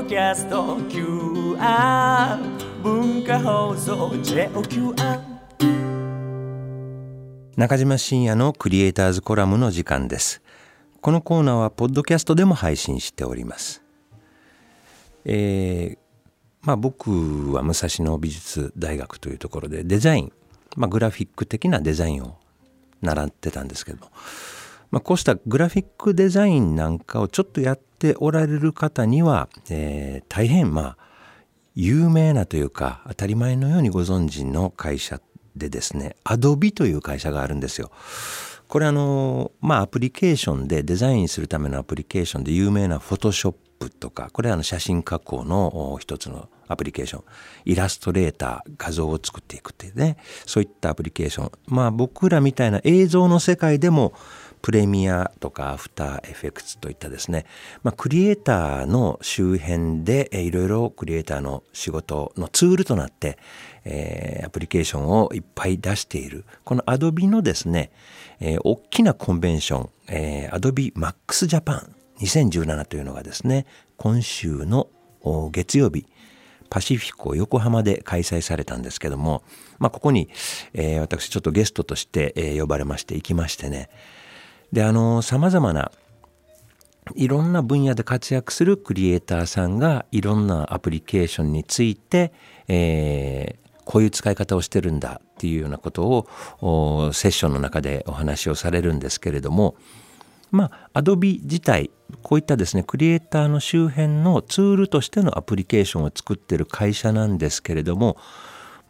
[0.00, 2.38] ドキャスト QR
[2.82, 5.20] 文化放送 JOQR
[7.54, 10.40] 中島信也のクリエイターズコラムの時間です。
[11.02, 13.82] このコーナーはポッドキャストでも配信しております。
[15.26, 15.98] えー、
[16.62, 20.32] まあ僕は武蔵野美術大学というところでデザイン、
[20.78, 22.38] まあ、グラフィック的なデザインを
[23.02, 24.10] 習ってたんですけども
[24.90, 30.96] まあ、こうしたグラフィックデザインなんかをちょっとやっておられる方には、えー、大変まあ
[31.74, 35.20] 有名なというか当たり前のようにご存知の会社
[35.56, 37.90] でですねアドビという会社があるんですよ。
[38.66, 47.24] これあのまあアプリケーションでデザインするためのアプリケーションで有名なフォトショップとかこれはあの写真加工の一つのアプリケーション
[47.64, 54.12] イラストレーター画像を作っていくっていうねそういったアプリケーションまあ僕らみたいな映像の世界でも
[54.62, 57.46] プレミアとかアフターエフェクツといったですね、
[57.82, 63.38] まあ、クリエイターの周辺でいろいろクリエイターの仕事のツールとなって、
[63.84, 67.90] えー、アプリケーションをいっぱい出しているこの Adobe のですね、
[68.40, 71.90] えー、大きなコンベンション、えー、Adobe Max Japan
[72.20, 74.88] 2017というのがですね今週の
[75.52, 76.06] 月曜日
[76.70, 79.42] パシフィコ横浜で開催されたんですけども、
[79.78, 80.30] まあ、ここに、
[80.72, 83.90] えー、私ちょっとゲストとして、えー、呼ばれまして行きましてね
[84.72, 85.90] であのさまざまな
[87.14, 92.32] いろんな分野で活躍するクリエイターさんがいろんなアプリケーションについて、
[92.68, 96.26] えー、こういう使い方をしてるんだっていうようなこと
[96.60, 99.76] をセッションの中でお話をされるんですけれども
[100.50, 101.90] まあ Adobe 自体
[102.22, 108.16] こういったですねクリエイターの周辺のツールとしてのアプリケーションを作ってる会社なんですけれども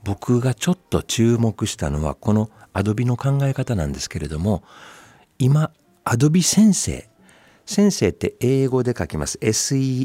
[0.02, 4.62] 僕がちょっと注目したのはこの Adobe の考え方なんですけれども
[5.42, 5.72] 今、
[6.04, 7.08] アドビ先生。
[7.64, 9.38] 先生って英語で書きます。
[9.40, 10.04] S-E-N-S-E-I。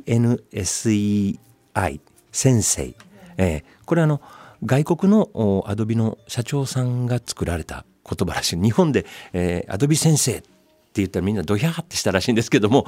[2.31, 2.93] 先生。
[3.35, 4.21] えー、これあの、
[4.63, 8.61] 外国のアドビの社長さんが作られた言葉らしい。
[8.61, 10.47] 日本で、えー、アドビ先生って
[10.95, 12.87] 言ったらみんなドヒャーってしたらしいんですけども、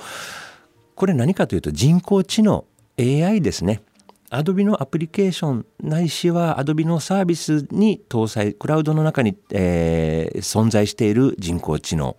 [0.95, 2.63] これ何かというと人工知能
[2.97, 3.81] AI ですね。
[4.29, 12.17] アドビのアプリケーションないしはアドビのサービスに搭載クラウドの中に、えー、存在している人工知能。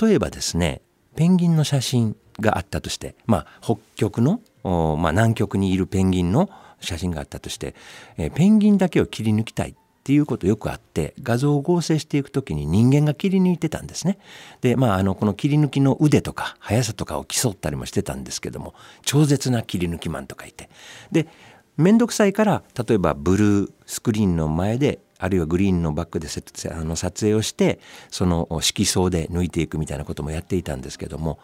[0.00, 0.82] 例えばですね
[1.16, 6.50] ペンギンの写真があったとしてまあ北極の、まあ、南極にいるペンギンの
[6.80, 7.74] 写真があったとして、
[8.18, 9.74] えー、ペンギンだけを切り抜きたい。
[10.02, 14.18] っていうことよくあって画像を合成していく時に人間が切り抜いてたんですね。
[14.60, 18.74] でまああのこの切り抜きの腕とか速さとかを競ったりもしてたんですけども
[19.04, 20.70] 超絶な切り抜きマンとかいて
[21.12, 21.28] で
[21.76, 26.26] 面倒くさいから例えばブルースクリーンの前であるいはグリーンのバックで
[26.72, 27.78] あの撮影をして
[28.10, 31.38] その色相で抜いていくみたいなこともやっていたんですけども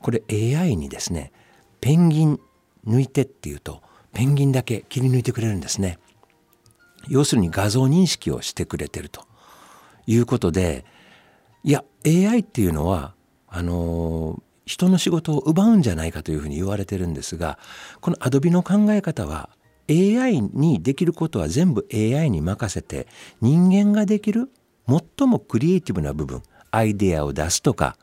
[0.00, 1.30] これ AI にですね
[1.82, 2.40] ペンギン
[2.86, 3.82] 抜いてっていうと
[4.14, 5.98] ペンギンだけ切り抜いてくれるんですね。
[7.06, 9.22] 要するに画像認識をしてくれてると
[10.06, 10.84] いうことで
[11.62, 13.14] いや AI っていうのは
[13.46, 17.58] あの人の仕事を奪うんじゃないかというふうに言われてるんですが
[18.00, 19.50] この Adobe の考え方は
[19.90, 23.06] AI にできることは全部 AI に任せて
[23.40, 24.50] 人間ができる
[24.86, 27.96] 最もクリエイティブな部分アイデアを出すとか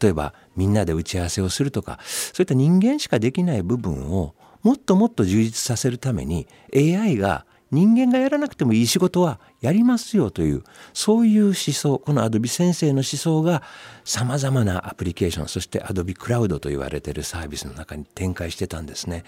[0.00, 13.62] 例えばみんなで打ち合わせをするとかそういった人間しかできない部分をもっともっと充実させるために AI が人間がやらなくてもいい仕事はやりますよというそういう思想この Adobe 先生の思想が
[14.04, 19.24] さまざまなアプリケーションそして Adobe クラウドと言われているサービスの中に展開してたんですね。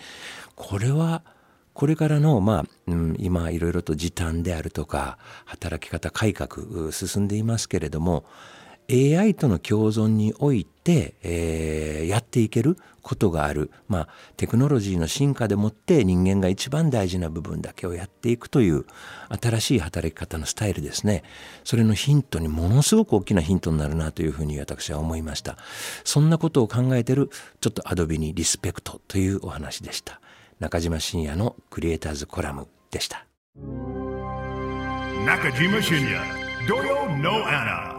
[0.56, 1.22] これは
[1.74, 8.24] これからの、まあ、うん、今いろいろと時短であるとか働き方改革進んでいますけれども
[8.90, 18.84] AI との共存において、えー、やっていけることがある、まあ、テクノロジーの進化でもって人間が一番大事な部分だけをやっていくという
[19.40, 21.22] 新しい働き方のスタイルですね。
[21.64, 25.56] それのヒントにものすごく大きなヒントになるなというふうに私は思いました。
[26.04, 27.30] そんなことを考えてる
[27.60, 30.20] ちょっとアドビにリスペクトというお話でした。
[30.60, 33.26] 中島信也のクリエイターズコラムでした。
[35.26, 37.91] 中島信也土曜のアナ。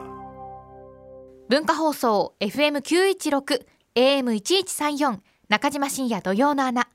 [1.54, 5.20] 文化放送 FM916 AM1134
[5.50, 6.88] 中島深夜土曜の穴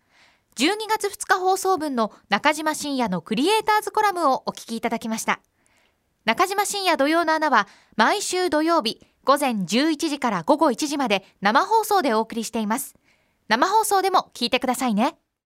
[0.57, 5.39] 12月2日放送分の中島深夜のクリエイターズコラムをお聞きいただきました。
[6.25, 12.97] 中島深夜土曜の穴は毎週土曜日午前11時から午後1時まで生放送でお送りしています。
[13.47, 15.17] 生放送でも聞いてくださいね。